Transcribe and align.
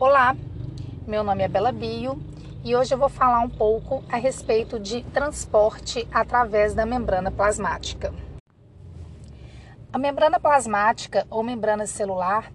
Olá, 0.00 0.36
meu 1.08 1.24
nome 1.24 1.42
é 1.42 1.48
Bela 1.48 1.72
Bio 1.72 2.22
e 2.64 2.76
hoje 2.76 2.94
eu 2.94 2.98
vou 2.98 3.08
falar 3.08 3.40
um 3.40 3.48
pouco 3.48 4.04
a 4.08 4.16
respeito 4.16 4.78
de 4.78 5.02
transporte 5.02 6.06
através 6.12 6.72
da 6.72 6.86
membrana 6.86 7.32
plasmática. 7.32 8.14
A 9.92 9.98
membrana 9.98 10.38
plasmática 10.38 11.26
ou 11.28 11.42
membrana 11.42 11.84
celular 11.84 12.52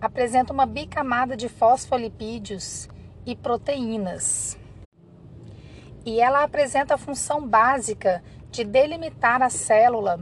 apresenta 0.00 0.54
uma 0.54 0.64
bicamada 0.64 1.36
de 1.36 1.50
fosfolipídios 1.50 2.88
e 3.26 3.36
proteínas. 3.36 4.56
E 6.06 6.18
ela 6.18 6.42
apresenta 6.42 6.94
a 6.94 6.98
função 6.98 7.46
básica 7.46 8.24
de 8.50 8.64
delimitar 8.64 9.42
a 9.42 9.50
célula 9.50 10.18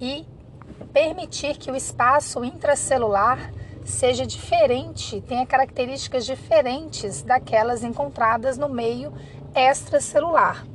e 0.00 0.26
permitir 0.92 1.58
que 1.58 1.70
o 1.70 1.76
espaço 1.76 2.44
intracelular 2.44 3.52
seja 3.84 4.26
diferente, 4.26 5.20
tenha 5.22 5.46
características 5.46 6.24
diferentes 6.24 7.22
daquelas 7.22 7.82
encontradas 7.82 8.56
no 8.56 8.68
meio 8.68 9.12
extracelular. 9.54 10.66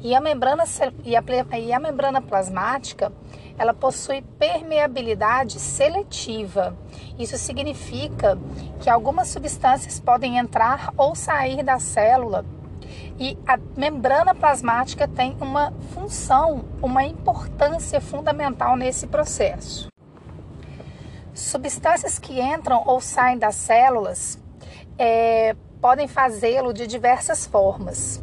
E 0.00 0.14
a 0.14 0.20
membrana, 0.20 0.64
e 1.04 1.16
a, 1.16 1.24
e 1.58 1.72
a 1.72 1.80
membrana 1.80 2.22
plasmática, 2.22 3.12
ela 3.58 3.74
possui 3.74 4.22
permeabilidade 4.38 5.58
seletiva. 5.58 6.76
Isso 7.18 7.36
significa 7.36 8.38
que 8.80 8.88
algumas 8.88 9.28
substâncias 9.28 9.98
podem 9.98 10.38
entrar 10.38 10.92
ou 10.96 11.16
sair 11.16 11.64
da 11.64 11.80
célula 11.80 12.44
e 13.18 13.36
a 13.46 13.58
membrana 13.76 14.34
plasmática 14.34 15.08
tem 15.08 15.36
uma 15.40 15.72
função, 15.92 16.64
uma 16.80 17.04
importância 17.04 18.00
fundamental 18.00 18.76
nesse 18.76 19.06
processo. 19.06 19.88
Substâncias 21.38 22.18
que 22.18 22.40
entram 22.40 22.82
ou 22.84 23.00
saem 23.00 23.38
das 23.38 23.54
células 23.54 24.42
é, 24.98 25.54
podem 25.80 26.08
fazê-lo 26.08 26.72
de 26.72 26.84
diversas 26.84 27.46
formas. 27.46 28.20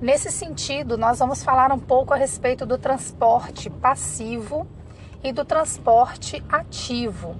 Nesse 0.00 0.30
sentido, 0.30 0.96
nós 0.96 1.18
vamos 1.18 1.42
falar 1.42 1.72
um 1.72 1.80
pouco 1.80 2.14
a 2.14 2.16
respeito 2.16 2.64
do 2.64 2.78
transporte 2.78 3.68
passivo 3.68 4.68
e 5.20 5.32
do 5.32 5.44
transporte 5.44 6.44
ativo. 6.48 7.34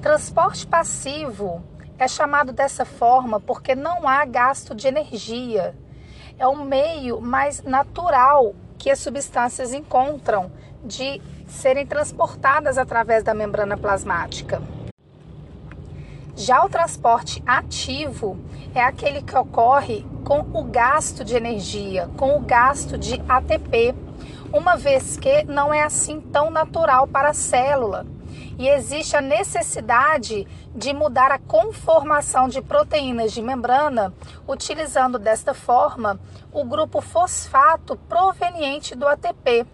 Transporte 0.00 0.64
passivo 0.64 1.64
é 1.98 2.06
chamado 2.06 2.52
dessa 2.52 2.84
forma 2.84 3.40
porque 3.40 3.74
não 3.74 4.08
há 4.08 4.24
gasto 4.24 4.76
de 4.76 4.86
energia. 4.86 5.74
É 6.38 6.46
um 6.46 6.64
meio 6.64 7.20
mais 7.20 7.64
natural 7.64 8.54
que 8.78 8.90
as 8.90 9.00
substâncias 9.00 9.74
encontram 9.74 10.52
de 10.84 11.20
serem 11.50 11.84
transportadas 11.84 12.78
através 12.78 13.22
da 13.22 13.34
membrana 13.34 13.76
plasmática. 13.76 14.62
Já 16.36 16.64
o 16.64 16.68
transporte 16.68 17.42
ativo 17.46 18.38
é 18.74 18.82
aquele 18.82 19.20
que 19.20 19.36
ocorre 19.36 20.06
com 20.24 20.40
o 20.54 20.64
gasto 20.64 21.24
de 21.24 21.34
energia, 21.34 22.08
com 22.16 22.36
o 22.36 22.40
gasto 22.40 22.96
de 22.96 23.20
ATP, 23.28 23.94
uma 24.52 24.76
vez 24.76 25.16
que 25.16 25.44
não 25.44 25.74
é 25.74 25.82
assim 25.82 26.20
tão 26.20 26.50
natural 26.50 27.06
para 27.06 27.30
a 27.30 27.34
célula 27.34 28.06
e 28.60 28.68
existe 28.68 29.16
a 29.16 29.22
necessidade 29.22 30.46
de 30.74 30.92
mudar 30.92 31.32
a 31.32 31.38
conformação 31.38 32.46
de 32.46 32.60
proteínas 32.60 33.32
de 33.32 33.40
membrana, 33.40 34.12
utilizando 34.46 35.18
desta 35.18 35.54
forma 35.54 36.20
o 36.52 36.62
grupo 36.62 37.00
fosfato 37.00 37.96
proveniente 37.96 38.94
do 38.94 39.08
ATP 39.08 39.66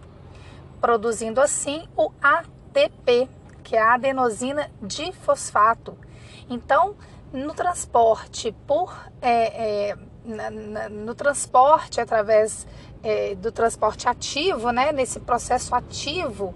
produzindo 0.79 1.41
assim 1.41 1.87
o 1.95 2.11
ATP, 2.21 3.29
que 3.63 3.75
é 3.75 3.81
a 3.81 3.95
adenosina 3.95 4.69
difosfato. 4.81 5.97
Então, 6.49 6.95
no 7.33 7.53
transporte 7.53 8.55
por 8.65 8.95
é, 9.21 9.89
é, 9.89 9.97
na, 10.23 10.49
na, 10.49 10.89
no 10.89 11.15
transporte 11.15 11.99
através 11.99 12.67
é, 13.03 13.35
do 13.35 13.51
transporte 13.51 14.07
ativo, 14.07 14.71
né, 14.71 14.91
nesse 14.91 15.19
processo 15.19 15.73
ativo 15.73 16.53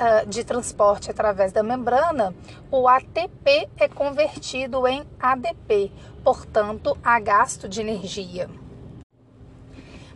uh, 0.00 0.26
de 0.26 0.44
transporte 0.44 1.10
através 1.10 1.52
da 1.52 1.62
membrana, 1.62 2.34
o 2.70 2.88
ATP 2.88 3.68
é 3.76 3.88
convertido 3.88 4.86
em 4.86 5.04
ADP, 5.20 5.92
portanto, 6.24 6.96
há 7.02 7.18
gasto 7.20 7.68
de 7.68 7.80
energia. 7.80 8.48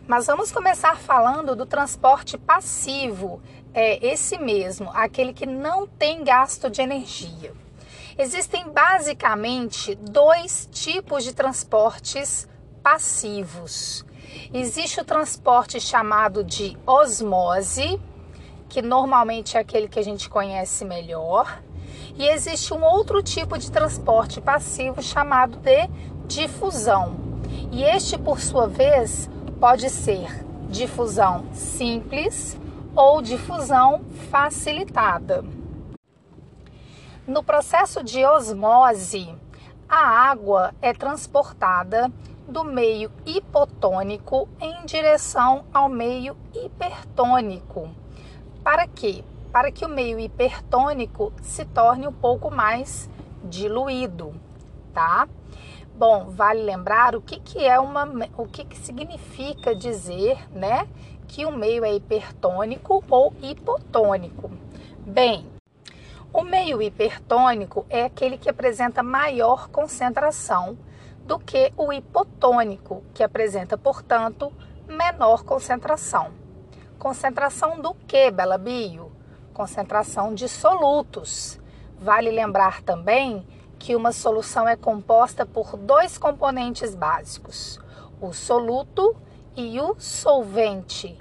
Mas 0.07 0.27
vamos 0.27 0.51
começar 0.51 0.95
falando 0.97 1.55
do 1.55 1.65
transporte 1.65 2.37
passivo, 2.37 3.41
é 3.73 4.05
esse 4.05 4.37
mesmo, 4.37 4.91
aquele 4.93 5.33
que 5.33 5.47
não 5.47 5.87
tem 5.87 6.23
gasto 6.23 6.69
de 6.69 6.79
energia. 6.79 7.51
Existem 8.15 8.69
basicamente 8.69 9.95
dois 9.95 10.69
tipos 10.71 11.23
de 11.23 11.33
transportes 11.33 12.47
passivos. 12.83 14.05
Existe 14.53 15.01
o 15.01 15.03
transporte 15.03 15.79
chamado 15.79 16.43
de 16.43 16.77
osmose, 16.85 17.99
que 18.69 18.83
normalmente 18.83 19.57
é 19.57 19.59
aquele 19.59 19.87
que 19.87 19.97
a 19.97 20.03
gente 20.03 20.29
conhece 20.29 20.85
melhor, 20.85 21.63
e 22.15 22.27
existe 22.27 22.75
um 22.75 22.83
outro 22.83 23.23
tipo 23.23 23.57
de 23.57 23.71
transporte 23.71 24.39
passivo 24.39 25.01
chamado 25.01 25.57
de 25.57 25.89
difusão. 26.27 27.15
E 27.71 27.83
este, 27.83 28.19
por 28.19 28.39
sua 28.39 28.67
vez, 28.67 29.29
pode 29.65 29.89
ser 29.89 30.45
difusão 30.69 31.51
simples 31.51 32.55
ou 32.95 33.19
difusão 33.19 34.05
facilitada. 34.29 35.43
No 37.25 37.43
processo 37.43 38.03
de 38.03 38.23
osmose, 38.23 39.33
a 39.89 40.29
água 40.29 40.71
é 40.83 40.93
transportada 40.93 42.11
do 42.47 42.63
meio 42.63 43.11
hipotônico 43.25 44.47
em 44.61 44.85
direção 44.85 45.65
ao 45.73 45.89
meio 45.89 46.37
hipertônico. 46.53 47.89
Para 48.63 48.87
quê? 48.87 49.23
Para 49.51 49.71
que 49.71 49.83
o 49.83 49.89
meio 49.89 50.19
hipertônico 50.19 51.33
se 51.41 51.65
torne 51.65 52.07
um 52.07 52.13
pouco 52.13 52.51
mais 52.51 53.09
diluído, 53.43 54.39
tá? 54.93 55.27
Bom, 55.97 56.25
vale 56.29 56.61
lembrar 56.61 57.15
o 57.15 57.21
que, 57.21 57.39
que 57.39 57.63
é 57.63 57.79
uma, 57.79 58.03
o 58.37 58.45
que, 58.45 58.65
que 58.65 58.77
significa 58.77 59.73
dizer, 59.73 60.37
né, 60.51 60.89
que 61.25 61.45
o 61.45 61.51
meio 61.53 61.85
é 61.85 61.93
hipertônico 61.93 63.01
ou 63.09 63.33
hipotônico. 63.41 64.51
Bem, 65.05 65.45
o 66.33 66.41
meio 66.41 66.81
hipertônico 66.81 67.85
é 67.89 68.03
aquele 68.03 68.37
que 68.37 68.49
apresenta 68.49 69.01
maior 69.01 69.69
concentração 69.69 70.77
do 71.25 71.39
que 71.39 71.71
o 71.77 71.93
hipotônico, 71.93 73.01
que 73.13 73.23
apresenta, 73.23 73.77
portanto, 73.77 74.51
menor 74.85 75.45
concentração. 75.45 76.33
Concentração 76.99 77.79
do 77.79 77.93
que, 78.05 78.29
Bela 78.31 78.57
Bio? 78.57 79.13
Concentração 79.53 80.33
de 80.33 80.49
solutos. 80.49 81.57
Vale 81.97 82.31
lembrar 82.31 82.81
também 82.81 83.47
que 83.85 83.95
uma 83.95 84.11
solução 84.11 84.67
é 84.67 84.75
composta 84.75 85.45
por 85.45 85.77
dois 85.77 86.17
componentes 86.17 86.95
básicos, 86.95 87.79
o 88.19 88.33
soluto 88.33 89.15
e 89.55 89.79
o 89.79 89.95
solvente. 89.99 91.15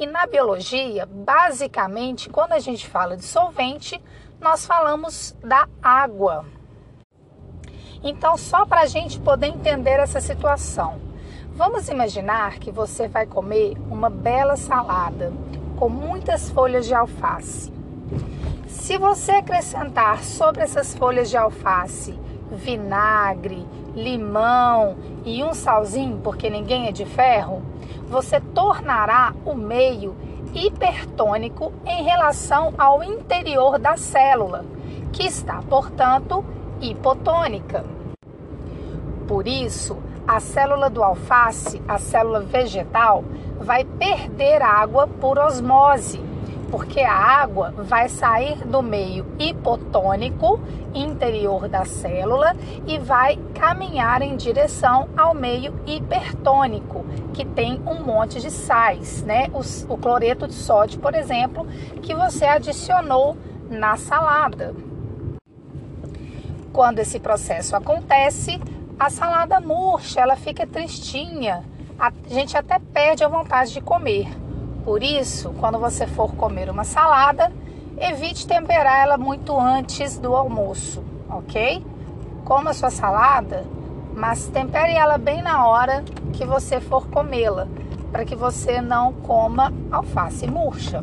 E 0.00 0.06
na 0.06 0.26
biologia, 0.26 1.04
basicamente, 1.04 2.30
quando 2.30 2.52
a 2.52 2.58
gente 2.58 2.88
fala 2.88 3.18
de 3.18 3.24
solvente, 3.26 4.02
nós 4.40 4.64
falamos 4.64 5.36
da 5.44 5.68
água. 5.82 6.46
Então, 8.02 8.38
só 8.38 8.64
para 8.64 8.80
a 8.80 8.86
gente 8.86 9.20
poder 9.20 9.48
entender 9.48 10.00
essa 10.00 10.18
situação, 10.18 10.98
vamos 11.50 11.90
imaginar 11.90 12.58
que 12.58 12.72
você 12.72 13.08
vai 13.08 13.26
comer 13.26 13.76
uma 13.90 14.08
bela 14.08 14.56
salada 14.56 15.34
com 15.78 15.90
muitas 15.90 16.48
folhas 16.48 16.86
de 16.86 16.94
alface. 16.94 17.75
Se 18.76 18.98
você 18.98 19.32
acrescentar 19.32 20.22
sobre 20.22 20.62
essas 20.62 20.94
folhas 20.94 21.28
de 21.28 21.36
alface 21.36 22.16
vinagre, 22.52 23.66
limão 23.96 24.96
e 25.24 25.42
um 25.42 25.52
salzinho, 25.52 26.20
porque 26.22 26.48
ninguém 26.48 26.86
é 26.86 26.92
de 26.92 27.04
ferro, 27.04 27.62
você 28.06 28.38
tornará 28.38 29.34
o 29.44 29.54
meio 29.54 30.14
hipertônico 30.54 31.72
em 31.84 32.04
relação 32.04 32.72
ao 32.78 33.02
interior 33.02 33.78
da 33.78 33.96
célula, 33.96 34.64
que 35.12 35.24
está, 35.24 35.60
portanto, 35.68 36.44
hipotônica. 36.80 37.84
Por 39.26 39.48
isso, 39.48 39.96
a 40.28 40.38
célula 40.38 40.88
do 40.88 41.02
alface, 41.02 41.82
a 41.88 41.98
célula 41.98 42.40
vegetal, 42.40 43.24
vai 43.58 43.84
perder 43.84 44.62
água 44.62 45.08
por 45.08 45.38
osmose 45.38 46.25
porque 46.70 47.00
a 47.00 47.14
água 47.14 47.72
vai 47.76 48.08
sair 48.08 48.64
do 48.66 48.82
meio 48.82 49.26
hipotônico 49.38 50.60
interior 50.94 51.68
da 51.68 51.84
célula 51.84 52.56
e 52.86 52.98
vai 52.98 53.36
caminhar 53.54 54.22
em 54.22 54.36
direção 54.36 55.08
ao 55.16 55.34
meio 55.34 55.74
hipertônico, 55.86 57.04
que 57.32 57.44
tem 57.44 57.80
um 57.86 58.02
monte 58.02 58.40
de 58.40 58.50
sais, 58.50 59.22
né? 59.22 59.48
O, 59.52 59.60
o 59.92 59.98
cloreto 59.98 60.46
de 60.46 60.54
sódio, 60.54 60.98
por 61.00 61.14
exemplo, 61.14 61.66
que 62.02 62.14
você 62.14 62.44
adicionou 62.44 63.36
na 63.70 63.96
salada. 63.96 64.74
Quando 66.72 66.98
esse 66.98 67.18
processo 67.20 67.74
acontece, 67.76 68.60
A 68.98 69.10
salada 69.10 69.60
murcha, 69.60 70.20
ela 70.20 70.36
fica 70.36 70.66
tristinha, 70.66 71.62
a 71.98 72.10
gente 72.28 72.56
até 72.56 72.78
perde 72.78 73.22
a 73.22 73.28
vontade 73.28 73.74
de 73.74 73.80
comer. 73.82 74.26
Por 74.86 75.02
isso, 75.02 75.50
quando 75.58 75.80
você 75.80 76.06
for 76.06 76.32
comer 76.36 76.70
uma 76.70 76.84
salada, 76.84 77.52
evite 77.98 78.46
temperar 78.46 79.00
ela 79.02 79.18
muito 79.18 79.58
antes 79.58 80.16
do 80.16 80.36
almoço, 80.36 81.02
ok? 81.28 81.84
Coma 82.44 82.72
sua 82.72 82.88
salada, 82.88 83.64
mas 84.14 84.46
tempere 84.46 84.92
ela 84.92 85.18
bem 85.18 85.42
na 85.42 85.66
hora 85.66 86.04
que 86.32 86.44
você 86.44 86.80
for 86.80 87.08
comê-la, 87.08 87.66
para 88.12 88.24
que 88.24 88.36
você 88.36 88.80
não 88.80 89.12
coma 89.12 89.72
alface 89.90 90.46
murcha. 90.46 91.02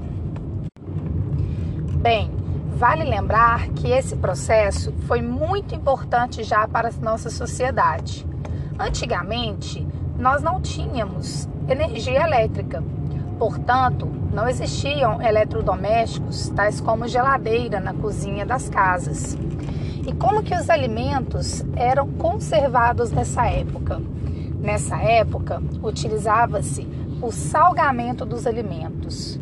Bem, 1.98 2.32
vale 2.78 3.04
lembrar 3.04 3.68
que 3.72 3.92
esse 3.92 4.16
processo 4.16 4.94
foi 5.10 5.22
muito 5.22 5.76
importante 5.76 6.42
já 6.42 6.66
para 6.70 6.88
a 6.88 7.02
nossa 7.02 7.30
sociedade. 7.30 8.26
Antigamente, 8.80 9.86
nós 10.18 10.42
não 10.42 10.62
tínhamos 10.62 11.50
energia 11.68 12.24
elétrica, 12.24 12.82
portanto, 13.44 14.06
não 14.32 14.48
existiam 14.48 15.22
eletrodomésticos 15.22 16.48
tais 16.52 16.80
como 16.80 17.10
geladeira 17.10 17.78
na 17.78 17.94
cozinha 17.94 18.46
das 18.46 18.70
casas. 18.70 19.38
E 20.08 20.14
como 20.14 20.42
que 20.42 20.56
os 20.56 20.70
alimentos 20.70 21.62
eram 21.76 22.08
conservados 22.14 23.12
nessa 23.12 23.46
época? 23.48 24.02
Nessa 24.62 24.96
época, 24.96 25.62
utilizava-se 25.84 26.88
o 27.22 27.34
salgamento 27.34 28.26
dos 28.26 28.48
alimentos. 28.48 29.38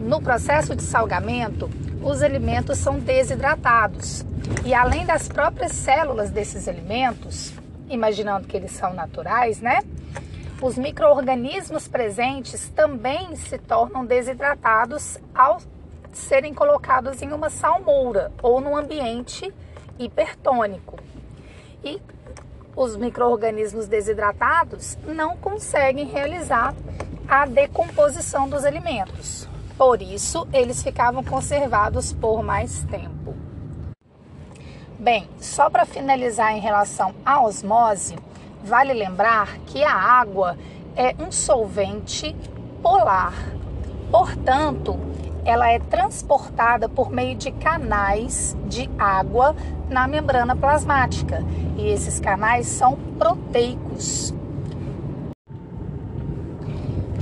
No 0.00 0.20
processo 0.20 0.76
de 0.76 0.82
salgamento, 0.82 1.70
os 2.02 2.22
alimentos 2.22 2.76
são 2.76 2.98
desidratados 2.98 4.22
e 4.66 4.74
além 4.74 5.06
das 5.06 5.28
próprias 5.28 5.72
células 5.72 6.30
desses 6.30 6.68
alimentos, 6.68 7.54
imaginando 7.88 8.46
que 8.46 8.54
eles 8.54 8.72
são 8.72 8.92
naturais, 8.92 9.62
né? 9.62 9.78
Os 10.62 10.78
micro-organismos 10.78 11.88
presentes 11.88 12.68
também 12.70 13.34
se 13.36 13.58
tornam 13.58 14.06
desidratados 14.06 15.18
ao 15.34 15.60
serem 16.12 16.54
colocados 16.54 17.20
em 17.22 17.32
uma 17.32 17.50
salmoura 17.50 18.32
ou 18.40 18.60
num 18.60 18.76
ambiente 18.76 19.52
hipertônico. 19.98 20.98
E 21.82 22.00
os 22.76 22.96
micro-organismos 22.96 23.88
desidratados 23.88 24.96
não 25.04 25.36
conseguem 25.36 26.06
realizar 26.06 26.74
a 27.28 27.46
decomposição 27.46 28.48
dos 28.48 28.64
alimentos. 28.64 29.48
Por 29.76 30.00
isso, 30.00 30.46
eles 30.52 30.82
ficavam 30.82 31.24
conservados 31.24 32.12
por 32.12 32.42
mais 32.42 32.84
tempo. 32.84 33.34
Bem, 34.98 35.28
só 35.38 35.68
para 35.68 35.84
finalizar 35.84 36.52
em 36.52 36.60
relação 36.60 37.14
à 37.26 37.42
osmose, 37.42 38.16
vale 38.64 38.94
lembrar 38.94 39.58
que 39.66 39.84
a 39.84 39.94
água 39.94 40.56
é 40.96 41.14
um 41.18 41.30
solvente 41.30 42.34
polar. 42.82 43.34
Portanto, 44.10 44.98
ela 45.44 45.70
é 45.70 45.78
transportada 45.78 46.88
por 46.88 47.10
meio 47.10 47.36
de 47.36 47.52
canais 47.52 48.56
de 48.66 48.88
água 48.98 49.54
na 49.90 50.08
membrana 50.08 50.56
plasmática. 50.56 51.44
E 51.76 51.88
esses 51.88 52.18
canais 52.18 52.66
são 52.66 52.96
proteicos. 53.18 54.34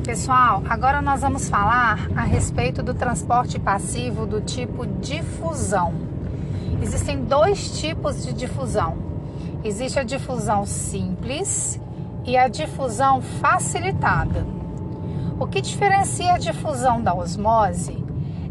Pessoal, 0.05 0.63
agora 0.69 1.01
nós 1.01 1.21
vamos 1.21 1.49
falar 1.49 2.09
a 2.17 2.23
respeito 2.23 2.83
do 2.83 2.93
transporte 2.93 3.59
passivo 3.59 4.27
do 4.27 4.41
tipo 4.41 4.87
difusão. 4.87 5.95
Existem 6.83 7.25
dois 7.25 7.81
tipos 7.81 8.25
de 8.25 8.33
difusão. 8.33 9.12
Existe 9.65 9.99
a 9.99 10.03
difusão 10.03 10.67
simples 10.67 11.81
e 12.25 12.37
a 12.37 12.49
difusão 12.49 13.21
facilitada. 13.21 14.45
O 15.39 15.47
que 15.47 15.61
diferencia 15.61 16.35
a 16.35 16.39
difusão 16.39 17.01
da 17.01 17.15
osmose 17.15 18.05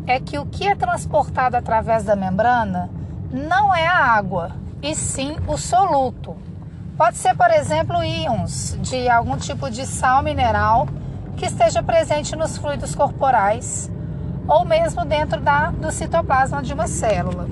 é 0.07 0.19
que 0.19 0.39
o 0.39 0.45
que 0.45 0.67
é 0.67 0.75
transportado 0.75 1.57
através 1.57 2.03
da 2.03 2.15
membrana 2.15 2.89
não 3.31 3.73
é 3.73 3.85
a 3.85 3.97
água, 3.97 4.51
e 4.81 4.95
sim 4.95 5.35
o 5.47 5.57
soluto. 5.57 6.35
Pode 6.97 7.17
ser, 7.17 7.35
por 7.35 7.49
exemplo, 7.49 8.03
íons 8.03 8.77
de 8.81 9.09
algum 9.09 9.37
tipo 9.37 9.69
de 9.69 9.85
sal 9.85 10.21
mineral 10.23 10.87
que 11.37 11.45
esteja 11.45 11.81
presente 11.81 12.35
nos 12.35 12.57
fluidos 12.57 12.93
corporais 12.93 13.89
ou 14.47 14.65
mesmo 14.65 15.05
dentro 15.05 15.39
da, 15.39 15.71
do 15.71 15.91
citoplasma 15.91 16.61
de 16.61 16.73
uma 16.73 16.87
célula. 16.87 17.47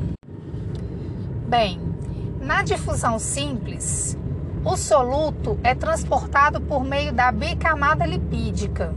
Bem, 1.47 1.88
na 2.50 2.63
difusão 2.63 3.19
simples, 3.19 4.18
o 4.66 4.75
soluto 4.75 5.60
é 5.63 5.75
transportado 5.75 6.60
por 6.60 6.84
meio 6.84 7.13
da 7.13 7.31
bicamada 7.31 8.07
lipídica. 8.07 8.92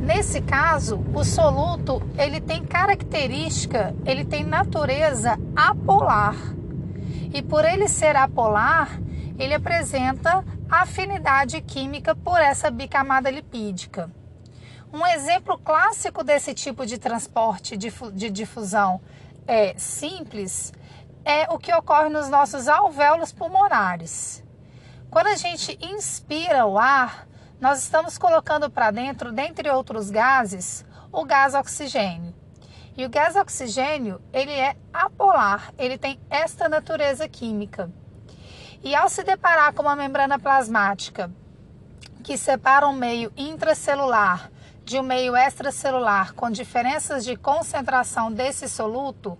Nesse 0.00 0.40
caso, 0.40 0.98
o 1.12 1.22
soluto 1.22 2.00
ele 2.16 2.40
tem 2.40 2.64
característica, 2.64 3.94
ele 4.06 4.24
tem 4.24 4.44
natureza 4.44 5.38
apolar. 5.54 6.36
E 7.34 7.42
por 7.42 7.66
ele 7.66 7.86
ser 7.86 8.16
apolar, 8.16 8.98
ele 9.38 9.52
apresenta 9.52 10.42
afinidade 10.70 11.60
química 11.60 12.14
por 12.14 12.40
essa 12.40 12.70
bicamada 12.70 13.30
lipídica. 13.30 14.10
Um 14.90 15.06
exemplo 15.06 15.58
clássico 15.58 16.24
desse 16.24 16.54
tipo 16.54 16.86
de 16.86 16.96
transporte 16.96 17.76
de 17.76 18.30
difusão 18.30 19.02
é 19.46 19.74
simples 19.76 20.72
é 21.28 21.46
o 21.50 21.58
que 21.58 21.74
ocorre 21.74 22.08
nos 22.08 22.30
nossos 22.30 22.68
alvéolos 22.68 23.32
pulmonares. 23.32 24.42
Quando 25.10 25.26
a 25.26 25.36
gente 25.36 25.78
inspira 25.78 26.64
o 26.64 26.78
ar, 26.78 27.28
nós 27.60 27.82
estamos 27.82 28.16
colocando 28.16 28.70
para 28.70 28.90
dentro, 28.90 29.30
dentre 29.30 29.68
outros 29.68 30.08
gases, 30.08 30.86
o 31.12 31.26
gás 31.26 31.54
oxigênio. 31.54 32.34
E 32.96 33.04
o 33.04 33.10
gás 33.10 33.36
oxigênio, 33.36 34.22
ele 34.32 34.52
é 34.52 34.74
apolar, 34.90 35.70
ele 35.76 35.98
tem 35.98 36.18
esta 36.30 36.66
natureza 36.66 37.28
química. 37.28 37.92
E 38.82 38.94
ao 38.94 39.10
se 39.10 39.22
deparar 39.22 39.74
com 39.74 39.82
uma 39.82 39.94
membrana 39.94 40.38
plasmática 40.38 41.30
que 42.24 42.38
separa 42.38 42.88
um 42.88 42.94
meio 42.94 43.30
intracelular 43.36 44.50
de 44.82 44.98
um 44.98 45.02
meio 45.02 45.36
extracelular 45.36 46.32
com 46.32 46.50
diferenças 46.50 47.22
de 47.22 47.36
concentração 47.36 48.32
desse 48.32 48.66
soluto, 48.66 49.36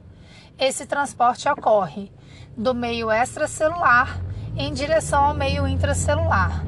esse 0.58 0.87
transporte 0.87 1.49
ocorre 1.49 2.10
do 2.56 2.75
meio 2.75 3.10
extracelular 3.12 4.21
em 4.56 4.73
direção 4.73 5.26
ao 5.26 5.35
meio 5.35 5.68
intracelular. 5.68 6.64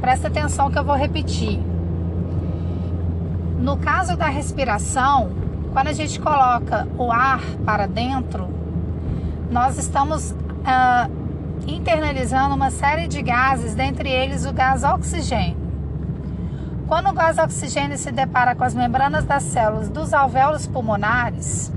Presta 0.00 0.26
atenção 0.26 0.70
que 0.70 0.78
eu 0.78 0.84
vou 0.84 0.96
repetir. 0.96 1.60
No 3.60 3.76
caso 3.76 4.16
da 4.16 4.26
respiração, 4.26 5.30
quando 5.72 5.88
a 5.88 5.92
gente 5.92 6.18
coloca 6.18 6.88
o 6.98 7.12
ar 7.12 7.40
para 7.64 7.86
dentro, 7.86 8.48
nós 9.50 9.78
estamos 9.78 10.34
ah, 10.64 11.08
internalizando 11.66 12.54
uma 12.54 12.70
série 12.70 13.06
de 13.06 13.22
gases, 13.22 13.74
dentre 13.74 14.10
eles 14.10 14.44
o 14.44 14.52
gás 14.52 14.82
oxigênio. 14.82 15.56
Quando 16.88 17.08
o 17.08 17.12
gás 17.12 17.38
oxigênio 17.38 17.96
se 17.96 18.10
depara 18.10 18.54
com 18.54 18.64
as 18.64 18.74
membranas 18.74 19.24
das 19.24 19.44
células 19.44 19.88
dos 19.88 20.12
alvéolos 20.12 20.66
pulmonares, 20.66 21.72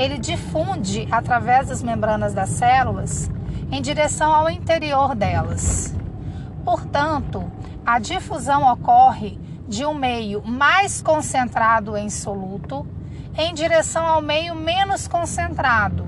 ele 0.00 0.16
difunde 0.16 1.06
através 1.10 1.68
das 1.68 1.82
membranas 1.82 2.32
das 2.32 2.48
células 2.48 3.30
em 3.70 3.82
direção 3.82 4.32
ao 4.32 4.48
interior 4.48 5.14
delas. 5.14 5.94
Portanto, 6.64 7.44
a 7.84 7.98
difusão 7.98 8.72
ocorre 8.72 9.38
de 9.68 9.84
um 9.84 9.92
meio 9.92 10.42
mais 10.42 11.02
concentrado 11.02 11.98
em 11.98 12.08
soluto 12.08 12.86
em 13.36 13.52
direção 13.52 14.06
ao 14.06 14.22
meio 14.22 14.54
menos 14.54 15.06
concentrado. 15.06 16.06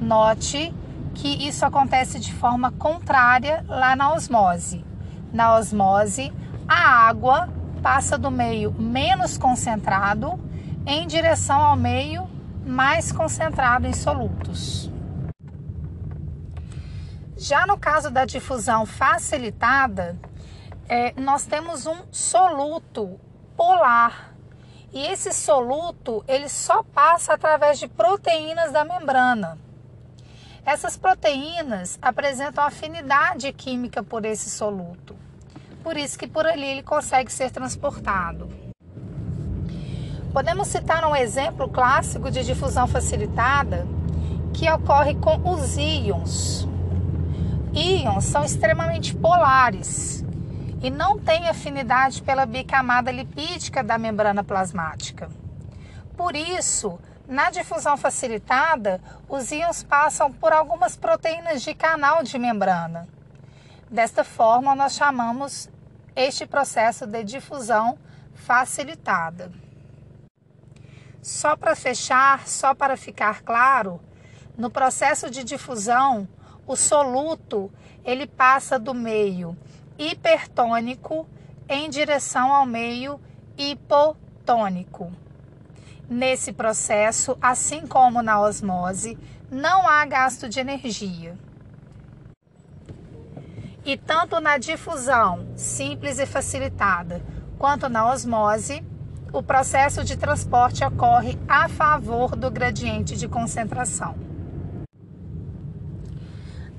Note 0.00 0.72
que 1.12 1.44
isso 1.44 1.66
acontece 1.66 2.20
de 2.20 2.32
forma 2.32 2.70
contrária 2.70 3.64
lá 3.66 3.96
na 3.96 4.12
osmose. 4.12 4.84
Na 5.32 5.56
osmose, 5.56 6.32
a 6.68 7.08
água 7.08 7.48
passa 7.82 8.16
do 8.16 8.30
meio 8.30 8.72
menos 8.78 9.36
concentrado 9.36 10.38
em 10.86 11.04
direção 11.04 11.60
ao 11.60 11.76
meio 11.76 12.37
mais 12.68 13.10
concentrado 13.10 13.86
em 13.86 13.92
solutos. 13.92 14.90
Já 17.36 17.66
no 17.66 17.78
caso 17.78 18.10
da 18.10 18.24
difusão 18.24 18.84
facilitada, 18.84 20.18
é, 20.88 21.18
nós 21.18 21.46
temos 21.46 21.86
um 21.86 21.96
soluto 22.12 23.18
polar. 23.56 24.34
E 24.92 25.06
esse 25.06 25.32
soluto 25.32 26.24
ele 26.28 26.48
só 26.48 26.82
passa 26.82 27.34
através 27.34 27.78
de 27.78 27.88
proteínas 27.88 28.72
da 28.72 28.84
membrana. 28.84 29.58
Essas 30.64 30.96
proteínas 30.96 31.98
apresentam 32.02 32.64
afinidade 32.64 33.52
química 33.52 34.02
por 34.02 34.24
esse 34.24 34.50
soluto. 34.50 35.16
Por 35.82 35.96
isso 35.96 36.18
que 36.18 36.26
por 36.26 36.46
ali 36.46 36.66
ele 36.66 36.82
consegue 36.82 37.32
ser 37.32 37.50
transportado. 37.50 38.67
Podemos 40.32 40.68
citar 40.68 41.04
um 41.06 41.16
exemplo 41.16 41.68
clássico 41.68 42.30
de 42.30 42.44
difusão 42.44 42.86
facilitada 42.86 43.86
que 44.52 44.70
ocorre 44.70 45.14
com 45.14 45.36
os 45.50 45.76
íons. 45.76 46.68
íons 47.72 48.24
são 48.24 48.44
extremamente 48.44 49.14
polares 49.16 50.24
e 50.82 50.90
não 50.90 51.18
têm 51.18 51.48
afinidade 51.48 52.22
pela 52.22 52.44
bicamada 52.44 53.10
lipídica 53.10 53.82
da 53.82 53.96
membrana 53.96 54.44
plasmática. 54.44 55.30
Por 56.16 56.36
isso, 56.36 56.98
na 57.26 57.50
difusão 57.50 57.96
facilitada, 57.96 59.00
os 59.28 59.50
íons 59.50 59.82
passam 59.82 60.30
por 60.32 60.52
algumas 60.52 60.96
proteínas 60.96 61.62
de 61.62 61.74
canal 61.74 62.22
de 62.22 62.38
membrana. 62.38 63.08
Desta 63.90 64.22
forma, 64.22 64.74
nós 64.74 64.92
chamamos 64.92 65.70
este 66.14 66.46
processo 66.46 67.06
de 67.06 67.24
difusão 67.24 67.96
facilitada. 68.34 69.50
Só 71.22 71.56
para 71.56 71.74
fechar, 71.74 72.46
só 72.46 72.74
para 72.74 72.96
ficar 72.96 73.42
claro, 73.42 74.00
no 74.56 74.70
processo 74.70 75.30
de 75.30 75.44
difusão, 75.44 76.28
o 76.66 76.76
soluto 76.76 77.70
ele 78.04 78.26
passa 78.26 78.78
do 78.78 78.94
meio 78.94 79.56
hipertônico 79.98 81.26
em 81.68 81.90
direção 81.90 82.52
ao 82.52 82.64
meio 82.64 83.20
hipotônico. 83.56 85.12
Nesse 86.08 86.52
processo, 86.52 87.36
assim 87.40 87.86
como 87.86 88.22
na 88.22 88.40
osmose, 88.40 89.18
não 89.50 89.86
há 89.86 90.04
gasto 90.06 90.48
de 90.48 90.60
energia. 90.60 91.36
E 93.84 93.96
tanto 93.96 94.40
na 94.40 94.58
difusão 94.58 95.46
simples 95.56 96.18
e 96.18 96.26
facilitada, 96.26 97.22
quanto 97.58 97.88
na 97.88 98.10
osmose, 98.10 98.84
o 99.32 99.42
processo 99.42 100.02
de 100.02 100.16
transporte 100.16 100.84
ocorre 100.84 101.38
a 101.46 101.68
favor 101.68 102.34
do 102.34 102.50
gradiente 102.50 103.16
de 103.16 103.28
concentração. 103.28 104.14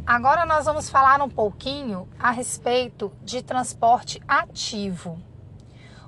Agora 0.06 0.46
nós 0.46 0.66
vamos 0.66 0.90
falar 0.90 1.22
um 1.22 1.30
pouquinho 1.30 2.08
a 2.20 2.32
respeito 2.32 3.12
de 3.24 3.44
transporte 3.44 4.20
ativo. 4.28 5.22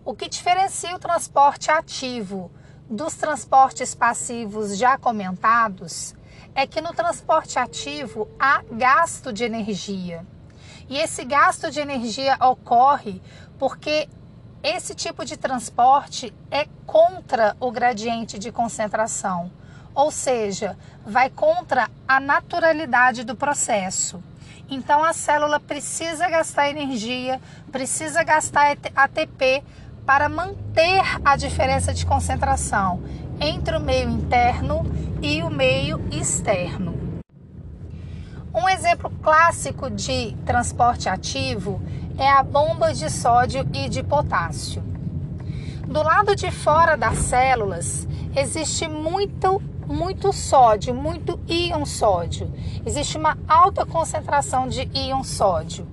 O 0.04 0.16
que 0.16 0.28
diferencia 0.28 0.96
o 0.96 1.00
transporte 1.00 1.70
ativo 1.70 2.52
dos 2.90 3.14
transportes 3.14 3.94
passivos 3.94 4.76
já 4.76 4.98
comentados 4.98 6.16
é 6.56 6.66
que 6.66 6.82
no 6.82 6.94
transporte 6.94 7.60
ativo 7.60 8.28
há 8.40 8.64
gasto 8.72 9.32
de 9.32 9.44
energia. 9.44 10.26
E 10.90 10.98
esse 10.98 11.24
gasto 11.24 11.70
de 11.70 11.80
energia 11.80 12.36
ocorre 12.42 13.22
porque 13.60 14.10
esse 14.64 14.94
tipo 14.94 15.26
de 15.26 15.38
transporte 15.38 16.34
é 16.52 16.68
contra 16.86 17.56
o 17.60 17.72
gradiente 17.72 18.38
de 18.38 18.52
concentração, 18.52 19.52
ou 19.94 20.12
seja, 20.12 20.78
vai 21.06 21.30
contra 21.30 21.90
a 22.08 22.20
naturalidade 22.20 23.24
do 23.24 23.36
processo. 23.36 24.22
Então 24.70 25.04
a 25.04 25.14
célula 25.14 25.60
precisa 25.60 26.30
gastar 26.30 26.70
energia, 26.70 27.42
precisa 27.72 28.24
gastar 28.24 28.78
ATP 28.96 29.64
para 30.06 30.30
manter 30.30 31.02
a 31.26 31.36
diferença 31.36 31.94
de 31.94 32.06
concentração 32.06 33.02
entre 33.40 33.76
o 33.76 33.80
meio 33.80 34.10
interno 34.10 34.84
e 35.22 35.42
o 35.42 35.50
meio 35.50 36.00
externo. 36.12 37.02
Um 38.54 38.68
exemplo 38.68 39.10
clássico 39.22 39.90
de 39.90 40.36
transporte 40.46 41.08
ativo 41.08 41.82
é 42.22 42.30
a 42.30 42.44
bomba 42.44 42.94
de 42.94 43.10
sódio 43.10 43.68
e 43.74 43.90
de 43.90 44.04
potássio. 44.04 44.84
Do 45.88 46.04
lado 46.04 46.36
de 46.36 46.52
fora 46.52 46.96
das 46.96 47.18
células 47.18 48.08
existe 48.36 48.88
muito, 48.88 49.60
muito 49.88 50.32
sódio, 50.32 50.94
muito 50.94 51.40
íon 51.48 51.84
sódio. 51.84 52.54
Existe 52.86 53.18
uma 53.18 53.36
alta 53.48 53.88
concentração 53.88 54.68
de 54.68 54.88
íon 54.94 55.24
sódio. 55.24 55.88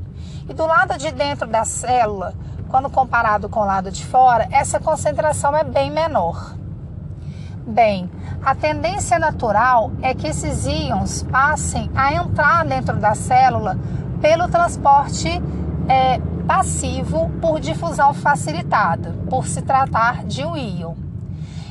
E 0.47 0.53
do 0.53 0.67
lado 0.67 0.99
de 0.99 1.11
dentro 1.13 1.49
da 1.49 1.65
célula 1.65 2.35
quando 2.69 2.91
comparado 2.91 3.49
com 3.49 3.61
o 3.61 3.65
lado 3.65 3.91
de 3.91 4.05
fora, 4.05 4.47
essa 4.51 4.79
concentração 4.79 5.57
é 5.57 5.65
bem 5.65 5.91
menor. 5.91 6.55
Bem, 7.67 8.11
a 8.45 8.55
tendência 8.55 9.19
natural 9.19 9.93
é 10.03 10.15
que 10.15 10.27
esses 10.27 10.67
íons 10.67 11.23
passem 11.23 11.91
a 11.95 12.13
entrar 12.13 12.67
dentro 12.67 12.97
da 12.97 13.15
célula 13.15 13.79
pelo 14.21 14.47
transporte 14.49 15.41
é, 15.89 16.19
passivo 16.47 17.31
por 17.41 17.61
difusão 17.61 18.13
facilitada, 18.13 19.13
por 19.29 19.47
se 19.47 19.63
tratar 19.63 20.25
de 20.25 20.45
um 20.45 20.57
íon. 20.57 20.95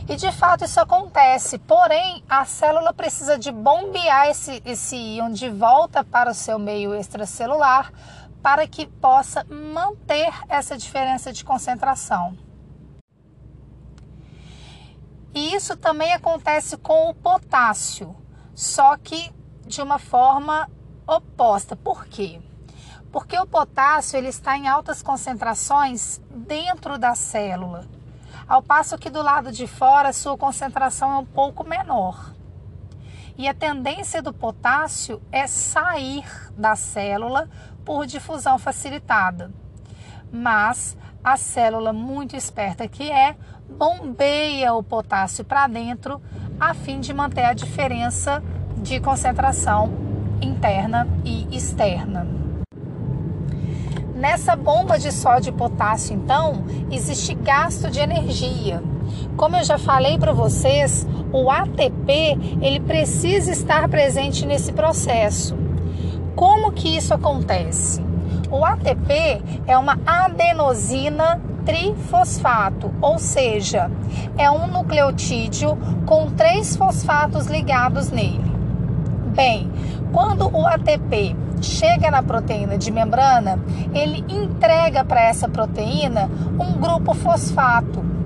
E 0.10 0.16
de 0.16 0.32
fato 0.32 0.64
isso 0.64 0.80
acontece, 0.80 1.58
porém 1.60 2.24
a 2.30 2.46
célula 2.46 2.94
precisa 2.94 3.38
de 3.38 3.52
bombear 3.52 4.28
esse, 4.30 4.62
esse 4.66 4.96
íon 4.96 5.32
de 5.32 5.50
volta 5.50 6.04
para 6.04 6.32
o 6.32 6.34
seu 6.34 6.58
meio 6.58 6.96
extracelular 6.96 7.92
para 8.42 8.66
que 8.66 8.88
possa 8.88 9.46
manter 9.50 10.34
essa 10.48 10.78
diferença 10.78 11.34
de 11.34 11.44
concentração. 11.44 12.38
E 15.34 15.54
isso 15.54 15.76
também 15.76 16.14
acontece 16.14 16.78
com 16.78 17.10
o 17.10 17.14
potássio, 17.14 18.16
só 18.56 18.98
que 18.98 19.32
de 19.66 19.82
uma 19.82 20.00
forma 20.00 20.70
oposta. 21.06 21.76
Por 21.76 22.06
quê? 22.06 22.40
Porque 23.18 23.36
o 23.40 23.48
potássio 23.48 24.16
ele 24.16 24.28
está 24.28 24.56
em 24.56 24.68
altas 24.68 25.02
concentrações 25.02 26.22
dentro 26.30 27.00
da 27.00 27.16
célula, 27.16 27.84
ao 28.48 28.62
passo 28.62 28.96
que 28.96 29.10
do 29.10 29.24
lado 29.24 29.52
de 29.52 29.66
fora 29.66 30.14
sua 30.14 30.38
concentração 30.38 31.12
é 31.12 31.18
um 31.18 31.26
pouco 31.26 31.64
menor. 31.64 32.36
E 33.36 33.48
a 33.48 33.56
tendência 33.56 34.22
do 34.22 34.32
potássio 34.32 35.20
é 35.32 35.48
sair 35.48 36.28
da 36.56 36.76
célula 36.76 37.50
por 37.84 38.06
difusão 38.06 38.60
facilitada. 38.60 39.52
Mas 40.32 40.96
a 41.24 41.38
célula, 41.38 41.92
muito 41.92 42.36
esperta 42.36 42.88
que 42.88 43.10
é, 43.10 43.36
bombeia 43.68 44.76
o 44.76 44.84
potássio 44.84 45.44
para 45.44 45.66
dentro 45.66 46.22
a 46.60 46.76
fim 46.76 47.00
de 47.00 47.12
manter 47.16 47.46
a 47.46 47.54
diferença 47.54 48.44
de 48.78 49.00
concentração 49.00 49.90
interna 50.40 51.08
e 51.26 51.48
externa. 51.58 52.47
Nessa 54.18 54.56
bomba 54.56 54.98
de 54.98 55.12
sódio 55.12 55.52
e 55.52 55.54
potássio, 55.54 56.16
então, 56.16 56.64
existe 56.90 57.36
gasto 57.36 57.88
de 57.88 58.00
energia. 58.00 58.82
Como 59.36 59.56
eu 59.56 59.64
já 59.64 59.78
falei 59.78 60.18
para 60.18 60.34
vocês, 60.34 61.06
o 61.32 61.52
ATP 61.52 62.36
ele 62.60 62.80
precisa 62.80 63.52
estar 63.52 63.88
presente 63.88 64.44
nesse 64.44 64.74
processo. 64.74 65.56
Como 66.36 66.72
que 66.72 66.98
isso 66.98 67.14
acontece? 67.14 68.04
O 68.50 68.66
ATP 68.66 69.40
é 69.68 69.78
uma 69.78 70.00
adenosina 70.04 71.40
trifosfato, 71.64 72.92
ou 73.00 73.20
seja, 73.20 73.92
é 74.36 74.50
um 74.50 74.66
nucleotídeo 74.66 75.78
com 76.08 76.32
três 76.32 76.76
fosfatos 76.76 77.46
ligados 77.46 78.10
nele. 78.10 78.52
Bem, 79.36 79.72
quando 80.12 80.50
o 80.56 80.66
ATP 80.66 81.36
chega 81.62 82.12
na 82.12 82.22
proteína 82.22 82.78
de 82.78 82.92
membrana, 82.92 83.60
ele 83.94 84.24
entrega 84.30 85.04
para 85.04 85.22
essa 85.22 85.48
proteína 85.48 86.30
um 86.60 86.80
grupo 86.80 87.14
fosfato 87.14 88.18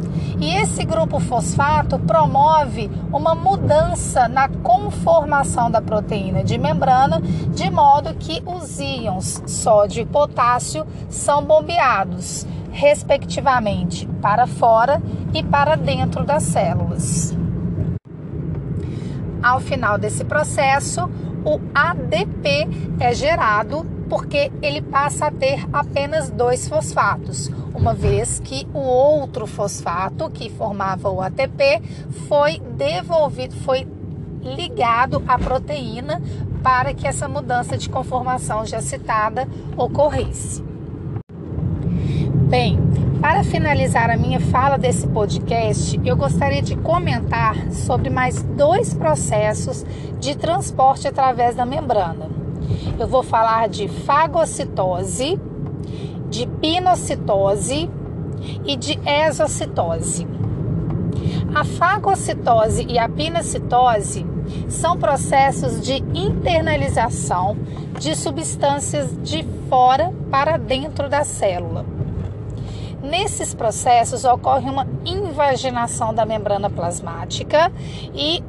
e 0.42 0.56
esse 0.56 0.84
grupo 0.84 1.20
fosfato 1.20 2.00
promove 2.00 2.90
uma 3.14 3.36
mudança 3.36 4.28
na 4.28 4.50
conformação 4.50 5.70
da 5.70 5.82
proteína 5.82 6.44
de 6.44 6.58
membrana, 6.58 7.22
de 7.22 7.70
modo 7.70 8.16
que 8.16 8.42
os 8.46 8.80
íons 8.80 9.44
sódio 9.46 10.02
e 10.02 10.06
potássio 10.06 10.86
são 11.10 11.44
bombeados, 11.44 12.48
respectivamente, 12.72 14.08
para 14.20 14.48
fora 14.48 15.00
e 15.32 15.44
para 15.44 15.76
dentro 15.76 16.26
das 16.26 16.42
células. 16.42 17.38
Ao 19.44 19.60
final 19.60 19.98
desse 20.00 20.24
processo, 20.24 21.08
o 21.46 21.60
ADP 21.74 22.68
é 23.00 23.14
gerado 23.14 23.86
porque 24.10 24.52
ele 24.62 24.82
passa 24.82 25.28
a 25.28 25.32
ter 25.32 25.66
apenas 25.72 26.30
dois 26.30 26.68
fosfatos, 26.68 27.50
uma 27.74 27.94
vez 27.94 28.40
que 28.40 28.68
o 28.74 28.80
outro 28.80 29.48
fosfato 29.48 30.30
que 30.30 30.50
formava 30.50 31.10
o 31.10 31.22
ATP 31.22 31.82
foi 32.28 32.60
devolvido, 32.78 33.56
foi 33.56 33.88
ligado 34.44 35.24
à 35.28 35.38
proteína 35.38 36.22
para 36.62 36.94
que 36.94 37.08
essa 37.08 37.28
mudança 37.28 37.78
de 37.78 37.90
conformação 37.90 38.66
já 38.66 38.82
citada 38.82 39.48
ocorresse. 39.78 40.64
Bem, 42.50 42.78
para 43.22 43.44
finalizar 43.44 44.10
a 44.10 44.18
minha 44.18 44.40
fala 44.40 44.78
desse 44.78 45.08
podcast, 45.08 46.02
eu 46.04 46.18
gostaria 46.18 46.62
de 46.62 46.76
comentar 46.76 47.56
sobre 47.72 48.10
mais 48.10 48.42
dois 48.42 48.96
processos 48.96 49.86
de 50.20 50.36
transporte 50.36 51.08
através 51.08 51.56
da 51.56 51.64
membrana. 51.64 52.28
Eu 53.00 53.08
vou 53.08 53.22
falar 53.22 53.70
de 53.70 53.88
fagocitose, 53.88 55.40
de 56.32 56.48
pinocitose 56.48 57.88
e 58.66 58.76
de 58.76 59.00
exocitose. 59.06 60.28
A 61.54 61.64
fagocitose 61.64 62.88
e 62.90 62.98
a 62.98 63.08
pinocitose 63.08 64.26
são 64.68 64.98
processos 64.98 65.80
de 65.80 66.04
internalização 66.16 67.56
de 68.00 68.16
substâncias 68.16 69.16
de 69.22 69.46
fora 69.70 70.12
para 70.32 70.58
dentro 70.58 71.08
da 71.08 71.24
célula. 71.24 72.01
Nesses 73.02 73.54
processos 73.54 74.24
ocorre 74.24 74.70
uma 74.70 74.88
invaginação 75.06 76.14
da 76.14 76.26
membrana 76.26 76.70
plasmática 76.70 77.72
e 78.14 78.44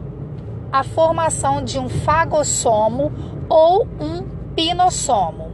a 0.70 0.82
formação 0.82 1.62
de 1.62 1.78
um 1.78 1.88
fagossomo 1.88 3.12
ou 3.48 3.86
um 4.00 4.26
pinossomo. 4.54 5.52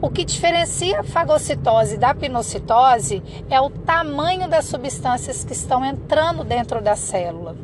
O 0.00 0.08
que 0.08 0.24
diferencia 0.24 1.00
a 1.00 1.04
fagocitose 1.04 1.98
da 1.98 2.14
pinocitose 2.14 3.22
é 3.50 3.60
o 3.60 3.68
tamanho 3.68 4.48
das 4.48 4.64
substâncias 4.64 5.44
que 5.44 5.52
estão 5.52 5.84
entrando 5.84 6.42
dentro 6.42 6.80
da 6.80 6.96
célula. 6.96 7.54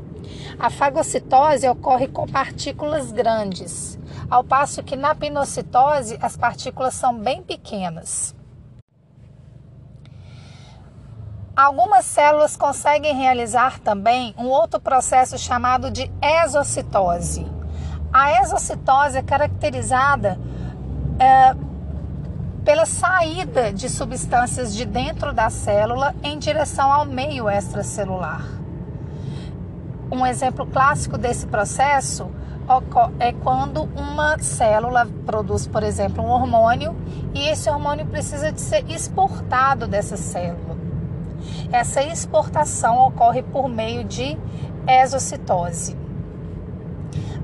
A 0.59 0.69
fagocitose 0.69 1.67
ocorre 1.67 2.09
com 2.09 2.27
partículas 2.27 3.11
grandes, 3.11 3.99
ao 4.29 4.45
passo 4.45 4.83
que 4.83 4.97
na 4.97 5.15
pinocitose 5.15 6.19
as 6.21 6.37
partículas 6.37 6.93
são 6.93 7.19
bem 7.19 7.43
pequenas. 7.43 8.36
Algumas 11.57 12.05
células 12.05 12.55
conseguem 12.55 13.15
realizar 13.15 13.81
também 13.81 14.35
um 14.37 14.45
outro 14.45 14.79
processo 14.79 15.39
chamado 15.39 15.91
de 15.91 16.13
exocitose. 16.21 17.47
A 18.13 18.43
exocitose 18.43 19.17
é 19.17 19.23
caracterizada 19.23 20.39
é, 21.19 21.57
pela 22.63 22.85
saída 22.85 23.73
de 23.73 23.89
substâncias 23.89 24.75
de 24.75 24.85
dentro 24.85 25.33
da 25.33 25.49
célula 25.49 26.15
em 26.23 26.39
direção 26.39 26.93
ao 26.93 27.07
meio 27.07 27.49
extracelular. 27.49 28.45
Um 30.13 30.27
exemplo 30.27 30.67
clássico 30.67 31.17
desse 31.17 31.47
processo 31.47 32.31
é 33.19 33.33
quando 33.33 33.85
uma 33.97 34.39
célula 34.41 35.09
produz, 35.25 35.67
por 35.67 35.83
exemplo, 35.83 36.23
um 36.23 36.29
hormônio 36.29 36.95
e 37.33 37.49
esse 37.49 37.71
hormônio 37.71 38.05
precisa 38.05 38.53
de 38.53 38.61
ser 38.61 38.85
exportado 38.91 39.87
dessa 39.87 40.19
célula. 40.19 40.76
Essa 41.73 42.03
exportação 42.03 42.99
ocorre 43.07 43.43
por 43.43 43.69
meio 43.69 44.05
de 44.05 44.39
exocitose. 44.87 45.97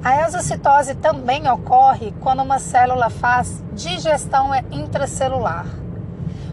A 0.05 0.26
exocitose 0.26 0.95
também 0.95 1.49
ocorre 1.49 2.12
quando 2.21 2.43
uma 2.43 2.59
célula 2.59 3.09
faz 3.09 3.62
digestão 3.73 4.50
intracelular. 4.71 5.67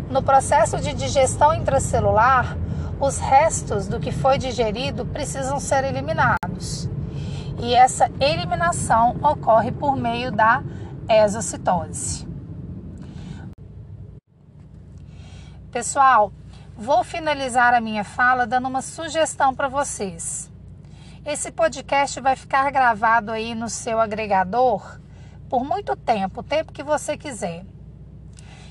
No 0.09 0.21
processo 0.21 0.79
de 0.79 0.93
digestão 0.93 1.53
intracelular, 1.53 2.57
os 2.99 3.17
restos 3.17 3.87
do 3.87 3.99
que 3.99 4.11
foi 4.11 4.37
digerido 4.37 5.05
precisam 5.05 5.59
ser 5.59 5.83
eliminados. 5.83 6.89
E 7.59 7.73
essa 7.73 8.09
eliminação 8.19 9.17
ocorre 9.21 9.71
por 9.71 9.95
meio 9.95 10.31
da 10.31 10.63
exocitose. 11.07 12.27
Pessoal, 15.71 16.31
vou 16.79 17.03
finalizar 17.03 17.73
a 17.73 17.81
minha 17.81 18.05
fala 18.05 18.47
dando 18.47 18.69
uma 18.69 18.81
sugestão 18.81 19.53
para 19.53 19.67
vocês. 19.67 20.49
Esse 21.25 21.51
podcast 21.51 22.21
vai 22.21 22.37
ficar 22.37 22.71
gravado 22.71 23.33
aí 23.33 23.53
no 23.53 23.67
seu 23.67 23.99
agregador 23.99 24.97
por 25.49 25.65
muito 25.65 25.93
tempo, 25.97 26.39
o 26.39 26.43
tempo 26.43 26.71
que 26.71 26.81
você 26.81 27.17
quiser. 27.17 27.65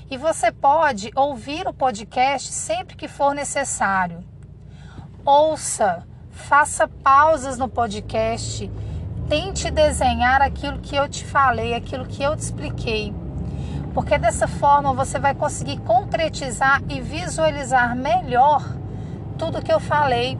E 0.09 0.17
você 0.17 0.51
pode 0.51 1.11
ouvir 1.15 1.67
o 1.67 1.73
podcast 1.73 2.51
sempre 2.51 2.95
que 2.95 3.07
for 3.07 3.35
necessário. 3.35 4.23
Ouça, 5.23 6.03
faça 6.31 6.87
pausas 6.87 7.59
no 7.59 7.69
podcast, 7.69 8.71
tente 9.29 9.69
desenhar 9.69 10.41
aquilo 10.41 10.79
que 10.79 10.95
eu 10.95 11.07
te 11.07 11.23
falei, 11.23 11.75
aquilo 11.75 12.07
que 12.07 12.23
eu 12.23 12.35
te 12.35 12.41
expliquei. 12.41 13.13
Porque 13.93 14.17
dessa 14.17 14.47
forma 14.47 14.93
você 14.93 15.19
vai 15.19 15.33
conseguir 15.33 15.77
concretizar 15.79 16.81
e 16.89 17.01
visualizar 17.01 17.95
melhor 17.95 18.63
tudo 19.37 19.61
que 19.61 19.71
eu 19.71 19.79
falei 19.79 20.37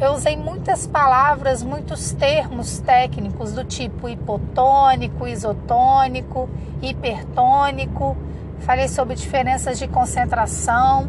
eu 0.00 0.12
usei 0.12 0.36
muitas 0.36 0.86
palavras, 0.86 1.60
muitos 1.60 2.12
termos 2.12 2.78
técnicos 2.78 3.52
do 3.52 3.64
tipo 3.64 4.08
hipotônico, 4.08 5.26
isotônico, 5.26 6.48
hipertônico. 6.80 8.16
Falei 8.60 8.86
sobre 8.86 9.16
diferenças 9.16 9.76
de 9.76 9.88
concentração, 9.88 11.08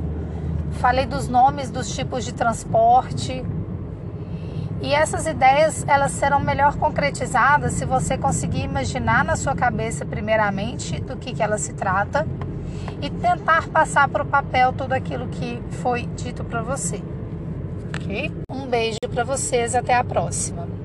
falei 0.72 1.06
dos 1.06 1.28
nomes 1.28 1.70
dos 1.70 1.96
tipos 1.96 2.26
de 2.26 2.34
transporte. 2.34 3.46
E 4.82 4.94
essas 4.94 5.28
ideias, 5.28 5.86
elas 5.88 6.12
serão 6.12 6.40
melhor 6.40 6.78
concretizadas 6.78 7.74
se 7.74 7.86
você 7.86 8.18
conseguir 8.18 8.64
imaginar 8.64 9.26
na 9.26 9.36
sua 9.36 9.54
cabeça 9.54 10.06
primeiramente 10.06 11.02
do 11.02 11.18
que, 11.18 11.34
que 11.34 11.44
ela 11.44 11.58
se 11.58 11.74
trata 11.74 12.26
e 13.02 13.10
tentar 13.10 13.68
passar 13.68 14.08
para 14.08 14.24
o 14.24 14.26
papel 14.26 14.72
tudo 14.72 14.94
aquilo 14.94 15.28
que 15.28 15.62
foi 15.82 16.06
dito 16.06 16.44
para 16.46 16.62
você. 16.62 17.02
Ok? 17.96 18.32
Um 18.50 18.68
beijo 18.68 18.98
para 19.14 19.24
vocês, 19.24 19.76
até 19.76 19.94
a 19.96 20.04
próxima. 20.04 20.79